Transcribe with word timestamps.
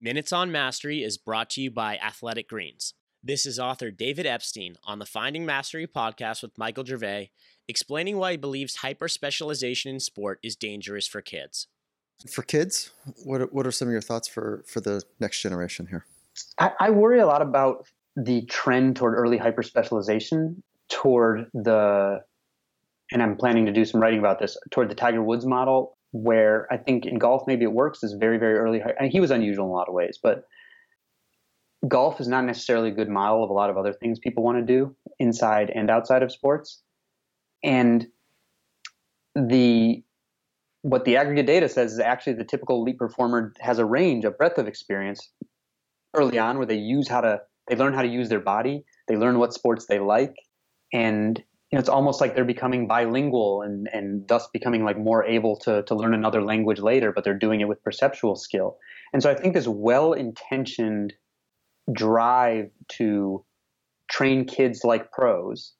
Minutes 0.00 0.32
on 0.32 0.52
Mastery 0.52 1.02
is 1.02 1.18
brought 1.18 1.50
to 1.50 1.60
you 1.60 1.72
by 1.72 1.96
Athletic 1.96 2.48
Greens. 2.48 2.94
This 3.20 3.44
is 3.44 3.58
author 3.58 3.90
David 3.90 4.26
Epstein 4.26 4.76
on 4.84 5.00
the 5.00 5.04
Finding 5.04 5.44
Mastery 5.44 5.88
podcast 5.88 6.40
with 6.40 6.56
Michael 6.56 6.84
Gervais, 6.84 7.32
explaining 7.66 8.16
why 8.16 8.30
he 8.30 8.36
believes 8.36 8.76
hyper 8.76 9.08
specialization 9.08 9.92
in 9.94 9.98
sport 9.98 10.38
is 10.40 10.54
dangerous 10.54 11.08
for 11.08 11.20
kids. 11.20 11.66
For 12.30 12.42
kids, 12.42 12.92
what 13.24 13.40
are, 13.40 13.46
what 13.46 13.66
are 13.66 13.72
some 13.72 13.88
of 13.88 13.92
your 13.92 14.00
thoughts 14.00 14.28
for, 14.28 14.62
for 14.68 14.80
the 14.80 15.02
next 15.18 15.42
generation 15.42 15.88
here? 15.88 16.06
I, 16.58 16.70
I 16.78 16.90
worry 16.90 17.18
a 17.18 17.26
lot 17.26 17.42
about 17.42 17.88
the 18.14 18.42
trend 18.42 18.94
toward 18.94 19.14
early 19.14 19.36
hyper 19.36 19.64
specialization, 19.64 20.62
toward 20.88 21.50
the, 21.54 22.20
and 23.10 23.20
I'm 23.20 23.36
planning 23.36 23.66
to 23.66 23.72
do 23.72 23.84
some 23.84 24.00
writing 24.00 24.20
about 24.20 24.38
this, 24.38 24.56
toward 24.70 24.90
the 24.90 24.94
Tiger 24.94 25.24
Woods 25.24 25.44
model 25.44 25.97
where 26.12 26.66
I 26.72 26.76
think 26.76 27.06
in 27.06 27.18
golf 27.18 27.42
maybe 27.46 27.64
it 27.64 27.72
works 27.72 28.02
is 28.02 28.14
very 28.14 28.38
very 28.38 28.58
early. 28.58 28.82
And 28.98 29.10
he 29.10 29.20
was 29.20 29.30
unusual 29.30 29.66
in 29.66 29.70
a 29.70 29.74
lot 29.74 29.88
of 29.88 29.94
ways, 29.94 30.18
but 30.22 30.44
golf 31.86 32.20
is 32.20 32.28
not 32.28 32.44
necessarily 32.44 32.88
a 32.88 32.94
good 32.94 33.08
model 33.08 33.44
of 33.44 33.50
a 33.50 33.52
lot 33.52 33.70
of 33.70 33.76
other 33.76 33.92
things 33.92 34.18
people 34.18 34.42
want 34.42 34.58
to 34.58 34.64
do 34.64 34.96
inside 35.18 35.70
and 35.74 35.90
outside 35.90 36.22
of 36.22 36.32
sports. 36.32 36.82
And 37.62 38.06
the 39.34 40.02
what 40.82 41.04
the 41.04 41.16
aggregate 41.16 41.46
data 41.46 41.68
says 41.68 41.92
is 41.92 41.98
actually 41.98 42.34
the 42.34 42.44
typical 42.44 42.80
elite 42.80 42.98
performer 42.98 43.52
has 43.60 43.78
a 43.78 43.84
range, 43.84 44.24
a 44.24 44.30
breadth 44.30 44.58
of 44.58 44.66
experience 44.66 45.30
early 46.14 46.38
on 46.38 46.56
where 46.56 46.66
they 46.66 46.76
use 46.76 47.08
how 47.08 47.20
to 47.20 47.40
they 47.68 47.76
learn 47.76 47.92
how 47.92 48.02
to 48.02 48.08
use 48.08 48.28
their 48.28 48.40
body, 48.40 48.84
they 49.08 49.16
learn 49.16 49.38
what 49.38 49.52
sports 49.52 49.86
they 49.86 49.98
like, 49.98 50.34
and 50.92 51.42
you 51.70 51.76
know, 51.76 51.80
it's 51.80 51.88
almost 51.88 52.20
like 52.20 52.34
they're 52.34 52.44
becoming 52.44 52.86
bilingual 52.86 53.62
and, 53.62 53.88
and 53.92 54.26
thus 54.26 54.48
becoming 54.52 54.84
like 54.84 54.98
more 54.98 55.24
able 55.24 55.56
to, 55.56 55.82
to 55.82 55.94
learn 55.94 56.14
another 56.14 56.42
language 56.42 56.78
later, 56.80 57.12
but 57.12 57.24
they're 57.24 57.38
doing 57.38 57.60
it 57.60 57.68
with 57.68 57.82
perceptual 57.84 58.36
skill. 58.36 58.78
And 59.12 59.22
so 59.22 59.30
I 59.30 59.34
think 59.34 59.54
this 59.54 59.68
well 59.68 60.14
intentioned 60.14 61.12
drive 61.92 62.70
to 62.88 63.44
train 64.10 64.46
kids 64.46 64.80
like 64.82 65.12
pros 65.12 65.74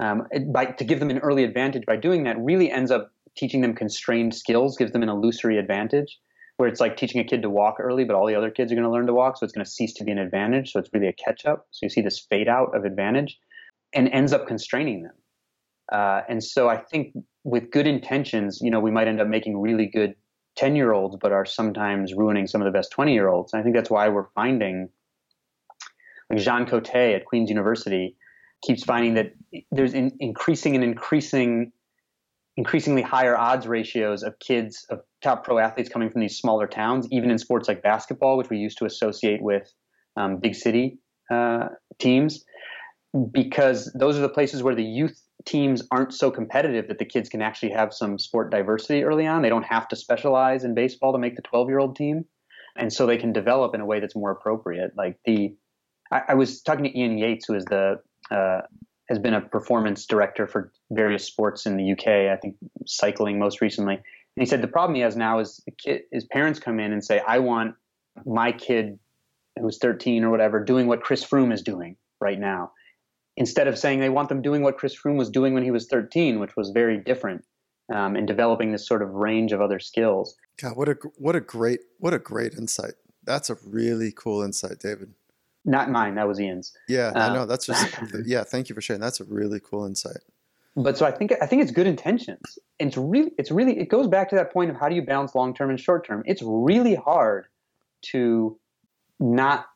um, 0.00 0.26
by, 0.52 0.66
to 0.66 0.84
give 0.84 0.98
them 0.98 1.10
an 1.10 1.18
early 1.18 1.44
advantage 1.44 1.86
by 1.86 1.96
doing 1.96 2.24
that 2.24 2.36
really 2.40 2.70
ends 2.70 2.90
up 2.90 3.12
teaching 3.36 3.60
them 3.60 3.74
constrained 3.74 4.34
skills, 4.34 4.76
gives 4.76 4.92
them 4.92 5.02
an 5.02 5.08
illusory 5.08 5.58
advantage 5.58 6.18
where 6.56 6.68
it's 6.68 6.80
like 6.80 6.96
teaching 6.96 7.20
a 7.20 7.24
kid 7.24 7.42
to 7.42 7.48
walk 7.48 7.76
early, 7.80 8.04
but 8.04 8.14
all 8.14 8.26
the 8.26 8.34
other 8.34 8.50
kids 8.50 8.70
are 8.70 8.74
going 8.74 8.84
to 8.84 8.90
learn 8.90 9.06
to 9.06 9.14
walk. 9.14 9.38
So 9.38 9.44
it's 9.44 9.52
going 9.52 9.64
to 9.64 9.70
cease 9.70 9.94
to 9.94 10.04
be 10.04 10.12
an 10.12 10.18
advantage. 10.18 10.72
So 10.72 10.80
it's 10.80 10.90
really 10.92 11.06
a 11.06 11.12
catch 11.12 11.46
up. 11.46 11.66
So 11.70 11.86
you 11.86 11.90
see 11.90 12.02
this 12.02 12.18
fade 12.18 12.48
out 12.48 12.76
of 12.76 12.84
advantage 12.84 13.38
and 13.94 14.08
ends 14.10 14.32
up 14.32 14.46
constraining 14.46 15.02
them. 15.02 15.14
Uh, 15.90 16.22
and 16.28 16.42
so 16.42 16.68
I 16.68 16.76
think 16.76 17.14
with 17.44 17.70
good 17.70 17.86
intentions, 17.86 18.60
you 18.62 18.70
know, 18.70 18.80
we 18.80 18.90
might 18.90 19.08
end 19.08 19.20
up 19.20 19.28
making 19.28 19.60
really 19.60 19.86
good 19.86 20.14
10 20.56 20.76
year 20.76 20.92
olds, 20.92 21.16
but 21.20 21.32
are 21.32 21.44
sometimes 21.44 22.14
ruining 22.14 22.46
some 22.46 22.60
of 22.60 22.66
the 22.66 22.70
best 22.70 22.90
20 22.92 23.12
year 23.12 23.28
olds. 23.28 23.52
And 23.52 23.60
I 23.60 23.62
think 23.62 23.74
that's 23.74 23.90
why 23.90 24.08
we're 24.08 24.28
finding, 24.34 24.88
like 26.28 26.40
Jean 26.40 26.66
Cote 26.66 26.94
at 26.94 27.24
Queen's 27.24 27.48
University 27.48 28.16
keeps 28.62 28.84
finding 28.84 29.14
that 29.14 29.32
there's 29.72 29.94
in, 29.94 30.12
increasing 30.20 30.74
and 30.74 30.84
increasing, 30.84 31.72
increasingly 32.56 33.02
higher 33.02 33.36
odds 33.36 33.66
ratios 33.66 34.22
of 34.22 34.38
kids, 34.38 34.86
of 34.90 35.00
top 35.22 35.44
pro 35.44 35.58
athletes 35.58 35.88
coming 35.88 36.10
from 36.10 36.20
these 36.20 36.36
smaller 36.36 36.66
towns, 36.66 37.08
even 37.10 37.30
in 37.30 37.38
sports 37.38 37.68
like 37.68 37.82
basketball, 37.82 38.36
which 38.36 38.50
we 38.50 38.58
used 38.58 38.78
to 38.78 38.84
associate 38.84 39.42
with 39.42 39.72
um, 40.16 40.38
big 40.38 40.54
city 40.54 40.98
uh, 41.30 41.68
teams, 41.98 42.44
because 43.32 43.90
those 43.98 44.18
are 44.18 44.20
the 44.20 44.28
places 44.28 44.62
where 44.62 44.74
the 44.74 44.84
youth 44.84 45.20
teams 45.44 45.82
aren't 45.90 46.14
so 46.14 46.30
competitive 46.30 46.88
that 46.88 46.98
the 46.98 47.04
kids 47.04 47.28
can 47.28 47.42
actually 47.42 47.72
have 47.72 47.92
some 47.92 48.18
sport 48.18 48.50
diversity 48.50 49.04
early 49.04 49.26
on. 49.26 49.42
They 49.42 49.48
don't 49.48 49.64
have 49.64 49.88
to 49.88 49.96
specialize 49.96 50.64
in 50.64 50.74
baseball 50.74 51.12
to 51.12 51.18
make 51.18 51.36
the 51.36 51.42
12 51.42 51.68
year 51.68 51.78
old 51.78 51.96
team. 51.96 52.24
And 52.76 52.92
so 52.92 53.06
they 53.06 53.18
can 53.18 53.32
develop 53.32 53.74
in 53.74 53.80
a 53.80 53.86
way 53.86 54.00
that's 54.00 54.16
more 54.16 54.30
appropriate. 54.30 54.92
Like 54.96 55.18
the, 55.24 55.54
I, 56.10 56.22
I 56.28 56.34
was 56.34 56.62
talking 56.62 56.84
to 56.84 56.98
Ian 56.98 57.18
Yates, 57.18 57.46
who 57.46 57.54
is 57.54 57.64
the, 57.64 58.00
uh, 58.30 58.60
has 59.08 59.18
been 59.18 59.34
a 59.34 59.40
performance 59.40 60.06
director 60.06 60.46
for 60.46 60.72
various 60.90 61.24
sports 61.24 61.66
in 61.66 61.76
the 61.76 61.92
UK, 61.92 62.32
I 62.32 62.36
think 62.40 62.56
cycling 62.86 63.38
most 63.38 63.60
recently. 63.60 63.94
And 63.94 64.02
he 64.36 64.46
said 64.46 64.62
the 64.62 64.68
problem 64.68 64.94
he 64.94 65.02
has 65.02 65.16
now 65.16 65.40
is 65.40 65.60
the 65.66 65.72
kid, 65.72 66.02
his 66.12 66.24
parents 66.24 66.60
come 66.60 66.78
in 66.78 66.92
and 66.92 67.04
say, 67.04 67.20
I 67.26 67.40
want 67.40 67.74
my 68.24 68.52
kid 68.52 68.98
who's 69.60 69.78
13 69.78 70.24
or 70.24 70.30
whatever 70.30 70.62
doing 70.62 70.86
what 70.86 71.02
Chris 71.02 71.24
Froome 71.24 71.52
is 71.52 71.62
doing 71.62 71.96
right 72.20 72.38
now 72.38 72.72
instead 73.36 73.68
of 73.68 73.78
saying 73.78 74.00
they 74.00 74.08
want 74.08 74.28
them 74.28 74.42
doing 74.42 74.62
what 74.62 74.76
Chris 74.76 74.94
Froome 74.94 75.16
was 75.16 75.30
doing 75.30 75.54
when 75.54 75.62
he 75.62 75.70
was 75.70 75.86
13, 75.86 76.40
which 76.40 76.56
was 76.56 76.70
very 76.70 76.98
different, 76.98 77.44
um, 77.92 78.16
and 78.16 78.26
developing 78.26 78.72
this 78.72 78.86
sort 78.86 79.02
of 79.02 79.10
range 79.10 79.52
of 79.52 79.60
other 79.60 79.78
skills. 79.78 80.36
God, 80.60 80.76
what 80.76 80.88
a 80.88 80.96
what 81.16 81.36
a 81.36 81.40
great 81.40 81.80
what 81.98 82.14
a 82.14 82.18
great 82.18 82.54
insight. 82.54 82.94
That's 83.24 83.50
a 83.50 83.56
really 83.66 84.12
cool 84.14 84.42
insight, 84.42 84.78
David. 84.78 85.14
Not 85.64 85.90
mine. 85.90 86.14
That 86.14 86.26
was 86.26 86.40
Ian's. 86.40 86.72
Yeah, 86.88 87.12
uh, 87.14 87.30
I 87.30 87.34
know. 87.34 87.46
That's 87.46 87.66
just 87.66 87.94
yeah. 88.26 88.44
Thank 88.44 88.68
you 88.68 88.74
for 88.74 88.80
sharing. 88.80 89.00
That's 89.00 89.20
a 89.20 89.24
really 89.24 89.60
cool 89.60 89.84
insight. 89.84 90.18
But 90.76 90.96
so 90.96 91.04
I 91.04 91.10
think 91.10 91.32
I 91.42 91.46
think 91.46 91.62
it's 91.62 91.72
good 91.72 91.86
intentions. 91.86 92.58
It's 92.78 92.96
really 92.96 93.32
it's 93.38 93.50
really 93.50 93.78
it 93.78 93.88
goes 93.88 94.06
back 94.06 94.30
to 94.30 94.36
that 94.36 94.52
point 94.52 94.70
of 94.70 94.76
how 94.76 94.88
do 94.88 94.94
you 94.94 95.02
balance 95.02 95.34
long 95.34 95.54
term 95.54 95.70
and 95.70 95.78
short 95.78 96.06
term. 96.06 96.22
It's 96.26 96.42
really 96.42 96.94
hard 96.94 97.46
to 98.02 98.58
not 99.18 99.66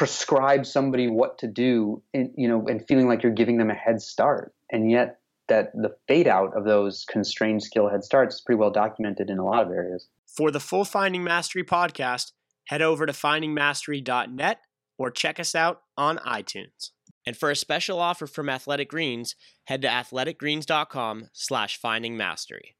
prescribe 0.00 0.64
somebody 0.64 1.08
what 1.08 1.36
to 1.36 1.46
do, 1.46 2.02
in, 2.14 2.32
you 2.34 2.48
know, 2.48 2.66
and 2.66 2.82
feeling 2.88 3.06
like 3.06 3.22
you're 3.22 3.30
giving 3.30 3.58
them 3.58 3.68
a 3.68 3.74
head 3.74 4.00
start. 4.00 4.54
And 4.72 4.90
yet, 4.90 5.20
that 5.48 5.72
the 5.74 5.94
fade 6.08 6.26
out 6.26 6.56
of 6.56 6.64
those 6.64 7.04
constrained 7.04 7.62
skill 7.62 7.90
head 7.90 8.02
starts 8.02 8.36
is 8.36 8.40
pretty 8.40 8.58
well 8.58 8.70
documented 8.70 9.28
in 9.28 9.36
a 9.36 9.44
lot 9.44 9.66
of 9.66 9.70
areas. 9.70 10.08
For 10.26 10.50
the 10.50 10.58
full 10.58 10.86
Finding 10.86 11.22
Mastery 11.22 11.64
podcast, 11.64 12.32
head 12.68 12.80
over 12.80 13.04
to 13.04 13.12
findingmastery.net 13.12 14.60
or 14.96 15.10
check 15.10 15.38
us 15.38 15.54
out 15.54 15.82
on 15.98 16.16
iTunes. 16.18 16.92
And 17.26 17.36
for 17.36 17.50
a 17.50 17.56
special 17.56 18.00
offer 18.00 18.26
from 18.26 18.48
Athletic 18.48 18.88
Greens, 18.88 19.36
head 19.64 19.82
to 19.82 19.88
athleticgreens.com 19.88 21.28
slash 21.34 21.78
findingmastery. 21.78 22.76